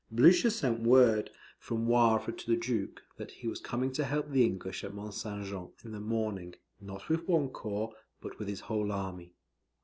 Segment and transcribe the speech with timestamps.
[0.09, 1.29] Blucher sent word
[1.59, 5.13] from Wavre to the Duke, that he was coming to help the English at Mont
[5.13, 5.45] St.
[5.45, 9.35] Jean, in the morning, not with one corps, but with his whole army.